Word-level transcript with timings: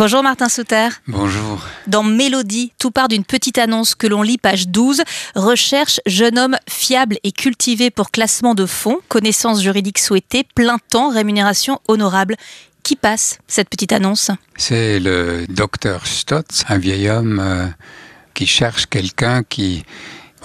Bonjour 0.00 0.22
Martin 0.22 0.48
Souter. 0.48 0.88
Bonjour. 1.08 1.60
Dans 1.86 2.02
Mélodie, 2.02 2.72
tout 2.78 2.90
part 2.90 3.08
d'une 3.08 3.22
petite 3.22 3.58
annonce 3.58 3.94
que 3.94 4.06
l'on 4.06 4.22
lit 4.22 4.38
page 4.38 4.68
12. 4.68 5.02
Recherche 5.34 6.00
jeune 6.06 6.38
homme 6.38 6.56
fiable 6.66 7.18
et 7.22 7.32
cultivé 7.32 7.90
pour 7.90 8.10
classement 8.10 8.54
de 8.54 8.64
fonds, 8.64 8.96
connaissances 9.08 9.60
juridiques 9.60 9.98
souhaitées, 9.98 10.46
plein 10.54 10.78
temps, 10.88 11.10
rémunération 11.10 11.80
honorable. 11.86 12.36
Qui 12.82 12.96
passe 12.96 13.40
cette 13.46 13.68
petite 13.68 13.92
annonce? 13.92 14.30
C'est 14.56 15.00
le 15.00 15.44
docteur 15.50 16.06
Stotz, 16.06 16.64
un 16.70 16.78
vieil 16.78 17.10
homme 17.10 17.38
euh, 17.38 17.66
qui 18.32 18.46
cherche 18.46 18.86
quelqu'un 18.86 19.42
qui 19.42 19.84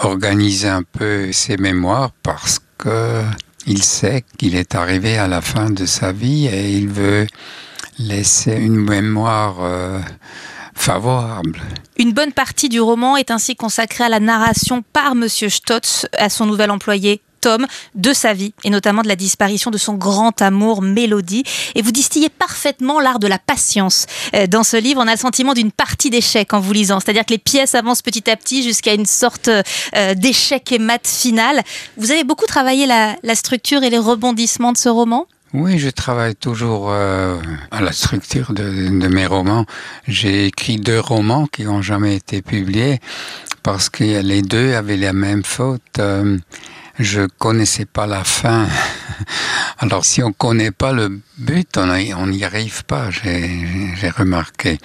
organise 0.02 0.66
un 0.66 0.84
peu 0.84 1.32
ses 1.32 1.56
mémoires 1.56 2.12
parce 2.24 2.60
que 2.78 3.24
il 3.68 3.82
sait 3.84 4.26
qu'il 4.38 4.54
est 4.54 4.76
arrivé 4.76 5.18
à 5.18 5.30
la 5.30 5.40
fin 5.40 5.70
de 5.70 5.86
sa 5.86 6.12
vie 6.12 6.46
et 6.48 6.72
il 6.72 6.90
veut 6.90 7.26
laisser 8.00 8.54
une 8.54 8.78
mémoire 8.78 9.58
euh, 9.62 10.00
favorable. 10.74 11.62
Une 11.98 12.14
bonne 12.14 12.34
partie 12.34 12.70
du 12.70 12.82
roman 12.82 13.18
est 13.18 13.32
ainsi 13.32 13.56
consacrée 13.56 14.04
à 14.04 14.10
la 14.10 14.20
narration 14.20 14.84
par 14.94 15.16
Monsieur 15.16 15.50
Stotz 15.50 16.06
à 16.18 16.30
son 16.30 16.46
nouvel 16.46 16.72
employé 16.72 17.22
Tom 17.42 17.68
de 17.94 18.12
sa 18.12 18.34
vie 18.34 18.54
et 18.64 18.72
notamment 18.72 19.04
de 19.04 19.08
la 19.08 19.16
disparition 19.16 19.70
de 19.70 19.78
son 19.78 19.94
grand 19.94 20.42
amour 20.42 20.82
Mélodie. 20.82 21.44
Et 21.76 21.84
vous 21.84 21.92
distillez 21.92 22.30
parfaitement 22.30 23.00
l'art 23.00 23.20
de 23.20 23.28
la 23.28 23.38
patience. 23.38 24.08
Euh, 24.34 24.48
dans 24.48 24.64
ce 24.64 24.78
livre, 24.78 25.00
on 25.04 25.08
a 25.08 25.12
le 25.12 25.20
sentiment 25.20 25.54
d'une 25.54 25.72
partie 25.72 26.10
d'échec 26.10 26.54
en 26.54 26.60
vous 26.60 26.74
lisant, 26.74 27.00
c'est-à-dire 27.00 27.24
que 27.24 27.34
les 27.34 27.38
pièces 27.38 27.76
avancent 27.76 28.02
petit 28.02 28.30
à 28.30 28.36
petit 28.36 28.64
jusqu'à 28.64 28.94
une 28.94 29.06
sorte 29.06 29.48
euh, 29.48 30.16
d'échec 30.16 30.72
et 30.72 30.80
mat 30.80 31.08
final. 31.08 31.62
Vous 31.98 32.12
avez 32.12 32.24
beaucoup 32.24 32.48
travaillé 32.48 32.88
la 32.88 33.36
structure 33.36 33.84
et 33.84 33.90
les 33.92 34.00
rebondissements 34.00 34.72
de 34.72 34.78
ce 34.78 34.90
roman? 34.90 35.28
Oui, 35.56 35.80
je 35.80 35.90
travaille 35.90 36.36
toujours 36.36 36.92
euh, 36.92 37.40
à 37.72 37.80
la 37.80 37.94
structure 37.94 38.52
de, 38.52 38.64
de 38.64 39.08
mes 39.08 39.26
romans. 39.26 39.66
J'ai 40.06 40.48
écrit 40.48 40.76
deux 40.76 41.00
romans 41.00 41.48
qui 41.48 41.64
n'ont 41.64 41.82
jamais 41.82 42.18
été 42.18 42.42
publiés 42.42 43.00
parce 43.64 43.90
que 43.90 44.04
les 44.04 44.42
deux 44.42 44.74
avaient 44.74 44.98
la 44.98 45.14
même 45.14 45.46
faute. 45.46 46.00
Euh, 46.00 46.38
je 47.00 47.22
connaissais 47.38 47.86
pas 47.86 48.06
la 48.06 48.26
fin. 48.26 48.68
Alors 49.80 50.04
si 50.04 50.22
on 50.22 50.34
connaît 50.34 50.72
pas 50.72 50.92
le 50.92 51.22
but, 51.38 51.78
on 51.78 52.28
n'y 52.28 52.44
arrive 52.44 52.84
pas, 52.84 53.10
j'ai 53.12 54.10
remarqué. 54.10 54.78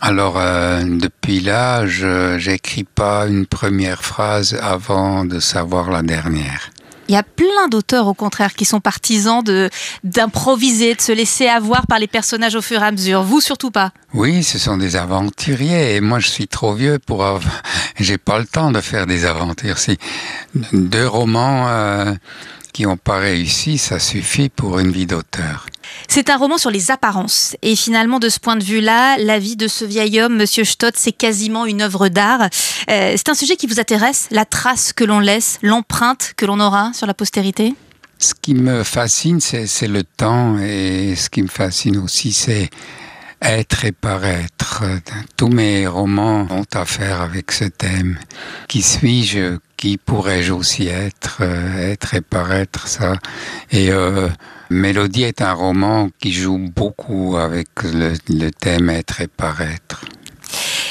Alors 0.00 0.38
euh, 0.38 0.82
depuis 0.84 1.38
là, 1.38 1.86
je 1.86 2.36
j'écris 2.38 2.84
pas 2.84 3.26
une 3.28 3.46
première 3.46 4.02
phrase 4.02 4.58
avant 4.60 5.24
de 5.24 5.38
savoir 5.38 5.92
la 5.92 6.02
dernière. 6.02 6.73
Il 7.08 7.14
y 7.14 7.18
a 7.18 7.22
plein 7.22 7.68
d'auteurs, 7.70 8.06
au 8.06 8.14
contraire, 8.14 8.54
qui 8.54 8.64
sont 8.64 8.80
partisans 8.80 9.42
de 9.42 9.70
d'improviser, 10.04 10.94
de 10.94 11.00
se 11.00 11.12
laisser 11.12 11.46
avoir 11.46 11.86
par 11.86 11.98
les 11.98 12.06
personnages 12.06 12.54
au 12.54 12.62
fur 12.62 12.82
et 12.82 12.86
à 12.86 12.92
mesure. 12.92 13.22
Vous, 13.22 13.40
surtout 13.40 13.70
pas. 13.70 13.92
Oui, 14.12 14.42
ce 14.42 14.58
sont 14.58 14.76
des 14.76 14.96
aventuriers. 14.96 15.96
Et 15.96 16.00
moi, 16.00 16.18
je 16.18 16.28
suis 16.28 16.48
trop 16.48 16.72
vieux 16.72 16.98
pour. 16.98 17.24
Avoir... 17.24 17.42
J'ai 17.98 18.18
pas 18.18 18.38
le 18.38 18.46
temps 18.46 18.72
de 18.72 18.80
faire 18.80 19.06
des 19.06 19.24
aventures. 19.24 19.78
Si 19.78 19.98
deux 20.72 21.06
romans 21.06 21.68
euh, 21.68 22.12
qui 22.72 22.84
n'ont 22.84 22.96
pas 22.96 23.18
réussi, 23.18 23.78
ça 23.78 23.98
suffit 23.98 24.48
pour 24.48 24.78
une 24.78 24.90
vie 24.90 25.06
d'auteur. 25.06 25.66
C'est 26.08 26.30
un 26.30 26.36
roman 26.36 26.58
sur 26.58 26.70
les 26.70 26.90
apparences. 26.90 27.56
Et 27.62 27.76
finalement, 27.76 28.18
de 28.18 28.28
ce 28.28 28.38
point 28.38 28.56
de 28.56 28.64
vue-là, 28.64 29.16
la 29.18 29.38
vie 29.38 29.56
de 29.56 29.68
ce 29.68 29.84
vieil 29.84 30.20
homme, 30.20 30.36
Monsieur 30.36 30.64
Stott, 30.64 30.94
c'est 30.96 31.12
quasiment 31.12 31.66
une 31.66 31.82
œuvre 31.82 32.08
d'art. 32.08 32.48
Euh, 32.90 33.14
c'est 33.16 33.28
un 33.28 33.34
sujet 33.34 33.56
qui 33.56 33.66
vous 33.66 33.80
intéresse, 33.80 34.28
la 34.30 34.44
trace 34.44 34.92
que 34.92 35.04
l'on 35.04 35.20
laisse, 35.20 35.58
l'empreinte 35.62 36.34
que 36.36 36.46
l'on 36.46 36.60
aura 36.60 36.92
sur 36.92 37.06
la 37.06 37.14
postérité? 37.14 37.74
Ce 38.18 38.32
qui 38.40 38.54
me 38.54 38.84
fascine, 38.84 39.40
c'est 39.40 39.88
le 39.88 40.02
temps. 40.04 40.58
Et 40.58 41.14
ce 41.16 41.28
qui 41.28 41.42
me 41.42 41.48
fascine 41.48 41.98
aussi, 41.98 42.32
c'est 42.32 42.70
être 43.42 43.84
et 43.84 43.92
paraître. 43.92 44.82
Tous 45.36 45.48
mes 45.48 45.86
romans 45.86 46.46
ont 46.50 46.64
affaire 46.74 47.20
avec 47.20 47.52
ce 47.52 47.64
thème. 47.64 48.18
Qui 48.68 48.82
suis-je? 48.82 49.58
Qui 49.76 49.98
pourrais-je 49.98 50.52
aussi 50.52 50.86
être? 50.86 51.42
Être 51.42 52.14
et 52.14 52.22
paraître, 52.22 52.88
ça. 52.88 53.14
Et 53.70 53.90
euh, 53.90 54.28
Mélodie 54.70 55.24
est 55.24 55.42
un 55.42 55.52
roman 55.52 56.10
qui 56.18 56.32
joue 56.32 56.58
beaucoup 56.58 57.36
avec 57.36 57.68
le, 57.82 58.14
le 58.28 58.50
thème 58.50 58.90
être 58.90 59.20
et 59.20 59.26
paraître. 59.26 60.04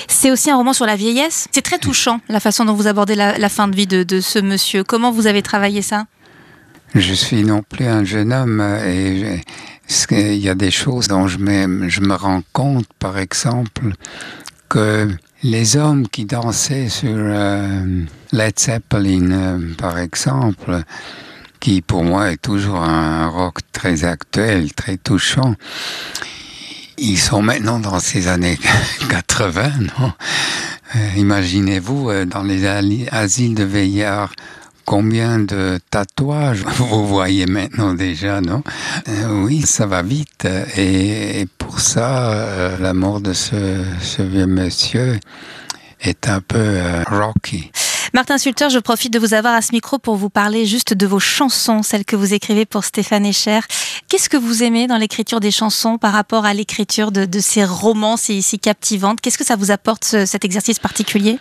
C'est 0.07 0.31
aussi 0.31 0.51
un 0.51 0.55
roman 0.57 0.73
sur 0.73 0.85
la 0.85 0.95
vieillesse. 0.95 1.47
C'est 1.51 1.61
très 1.61 1.79
touchant 1.79 2.21
la 2.29 2.39
façon 2.39 2.65
dont 2.65 2.73
vous 2.73 2.87
abordez 2.87 3.15
la, 3.15 3.37
la 3.37 3.49
fin 3.49 3.67
de 3.67 3.75
vie 3.75 3.87
de, 3.87 4.03
de, 4.03 4.21
ce 4.21 4.39
monsieur. 4.39 4.83
Comment 4.83 5.11
vous 5.11 5.27
avez 5.27 5.41
travaillé 5.41 5.81
ça? 5.81 6.05
Je 6.95 7.13
suis 7.13 7.43
non 7.43 7.63
plus 7.63 7.85
un 7.85 8.03
jeune 8.03 8.31
homme 8.31 8.61
et 8.85 9.41
il 10.11 10.35
y 10.37 10.49
a 10.49 10.55
des 10.55 10.71
choses 10.71 11.07
dont 11.07 11.27
je 11.27 11.39
me, 11.39 11.89
je 11.89 12.01
me 12.01 12.13
rends 12.13 12.43
compte, 12.53 12.87
par 12.99 13.17
exemple, 13.17 13.93
que 14.69 15.09
les 15.41 15.75
hommes 15.75 16.07
qui 16.07 16.25
dansaient 16.25 16.89
sur 16.89 17.09
euh, 17.15 18.03
Led 18.31 18.59
Zeppelin, 18.59 19.31
euh, 19.31 19.73
par 19.77 19.97
exemple, 19.97 20.83
qui 21.63 21.81
pour 21.81 22.03
moi 22.03 22.29
est 22.33 22.41
toujours 22.41 22.83
un 22.83 23.29
rock 23.29 23.59
très 23.71 24.03
actuel, 24.03 24.73
très 24.73 24.97
touchant, 24.97 25.55
ils 26.97 27.17
sont 27.17 27.41
maintenant 27.41 27.79
dans 27.79 28.01
ces 28.01 28.27
années 28.27 28.59
80, 29.09 29.71
non? 29.97 30.11
Euh, 30.97 31.09
Imaginez-vous 31.15 32.25
dans 32.25 32.43
les 32.43 32.67
asiles 33.11 33.55
de 33.55 33.63
veillards 33.63 34.33
combien 34.83 35.39
de 35.39 35.79
tatouages 35.89 36.65
vous 36.75 37.07
voyez 37.07 37.45
maintenant 37.45 37.93
déjà, 37.93 38.41
non? 38.41 38.61
Euh, 39.07 39.43
Oui, 39.45 39.61
ça 39.61 39.85
va 39.85 40.01
vite. 40.01 40.45
Et, 40.75 41.47
pour 41.57 41.79
ça, 41.79 42.33
euh, 42.33 42.77
la 42.77 42.93
mort 42.93 43.21
de 43.21 43.31
ce, 43.31 43.55
vieux 44.19 44.47
monsieur 44.47 45.17
est 46.01 46.27
un 46.27 46.41
peu 46.41 46.57
euh, 46.59 47.03
rocky. 47.07 47.71
Martin 48.15 48.37
Sulter, 48.37 48.69
je 48.69 48.77
profite 48.77 49.11
de 49.11 49.17
vous 49.17 49.33
avoir 49.33 49.55
à 49.55 49.63
ce 49.63 49.71
micro 49.71 49.97
pour 49.97 50.17
vous 50.17 50.29
parler 50.29 50.67
juste 50.67 50.93
de 50.93 51.07
vos 51.07 51.17
chansons, 51.17 51.81
celles 51.81 52.05
que 52.05 52.15
vous 52.15 52.35
écrivez 52.35 52.63
pour 52.63 52.83
Stéphane 52.83 53.25
Echer. 53.25 53.61
Qu'est-ce 54.07 54.29
que 54.29 54.37
vous 54.37 54.61
aimez 54.61 54.85
dans 54.85 54.97
l'écriture 54.97 55.39
des 55.39 55.49
chansons 55.49 55.97
par 55.97 56.13
rapport 56.13 56.45
à 56.45 56.53
l'écriture 56.53 57.11
de, 57.11 57.39
ces 57.39 57.65
romans 57.65 58.15
si, 58.15 58.43
captivantes? 58.59 59.19
Qu'est-ce 59.19 59.39
que 59.39 59.43
ça 59.43 59.55
vous 59.55 59.71
apporte 59.71 60.05
ce, 60.05 60.27
cet 60.27 60.45
exercice 60.45 60.77
particulier? 60.77 61.39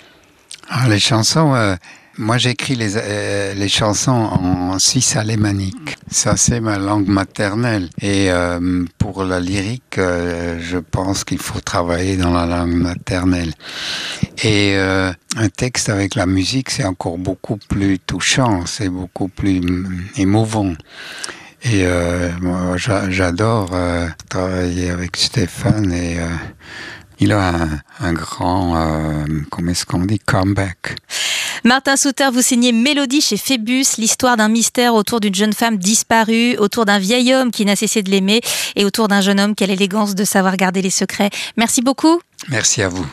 Ah, 0.71 0.89
Les 0.89 0.99
chansons, 0.99 1.55
euh, 1.55 1.77
moi, 2.17 2.39
j'écris 2.39 2.75
les, 2.75 2.97
euh, 2.97 3.69
chansons 3.69 4.11
en 4.11 4.79
suisse 4.79 5.17
alémanique. 5.17 5.99
Ça, 6.11 6.39
c'est 6.39 6.61
ma 6.61 6.79
langue 6.79 7.07
maternelle. 7.07 7.91
Et 8.01 8.31
euh, 8.31 8.87
pour 8.97 9.25
la 9.25 9.41
lyrique, 9.41 9.97
je 9.99 10.79
pense 10.79 11.25
qu'il 11.25 11.39
faut 11.39 11.61
travailler 11.61 12.17
dans 12.17 12.33
la 12.33 12.47
langue 12.47 12.77
maternelle. 12.77 13.53
Et 14.43 14.75
euh, 14.77 15.13
un 15.37 15.49
texte 15.49 15.89
avec 15.89 16.17
la 16.17 16.27
musique, 16.27 16.71
c'est 16.71 16.85
encore 16.85 17.17
beaucoup 17.17 17.57
plus 17.57 17.99
touchant, 18.01 18.67
c'est 18.67 18.89
beaucoup 18.89 19.29
plus 19.29 19.61
émouvant. 20.17 20.73
Et 21.63 21.87
euh, 21.87 22.29
moi, 22.41 22.77
j'adore 22.77 23.71
euh, 23.73 24.09
travailler 24.29 24.91
avec 24.91 25.17
Stéphane 25.17 25.93
et 25.93 26.17
il 27.21 27.33
a 27.33 27.51
un, 27.51 27.69
un 28.01 28.13
grand, 28.13 29.25
comment 29.51 29.71
est-ce 29.71 29.87
qu'on 29.87 30.01
dit, 30.01 30.19
comeback. 30.19 30.97
Martin 31.63 31.97
Souter, 31.97 32.29
vous 32.33 32.43
signez 32.43 32.73
Mélodie 32.73 33.21
chez 33.21 33.37
Phébus, 33.37 33.85
l'histoire 33.99 34.37
d'un 34.37 34.49
mystère 34.49 34.95
autour 34.95 35.21
d'une 35.21 35.35
jeune 35.35 35.53
femme 35.53 35.77
disparue, 35.77 36.57
autour 36.57 36.85
d'un 36.85 36.99
vieil 36.99 37.33
homme 37.33 37.53
qui 37.53 37.65
n'a 37.65 37.77
cessé 37.77 38.03
de 38.03 38.11
l'aimer 38.11 38.41
et 38.75 38.85
autour 38.85 39.07
d'un 39.07 39.21
jeune 39.21 39.39
homme 39.39 39.55
qui 39.55 39.63
a 39.63 39.69
l'élégance 39.69 40.17
de 40.17 40.25
savoir 40.25 40.57
garder 40.57 40.83
les 40.83 40.91
secrets. 40.91 41.31
Merci 41.57 41.81
beaucoup. 41.81 42.21
Merci 42.49 42.83
à 42.83 42.89
vous. 42.89 43.07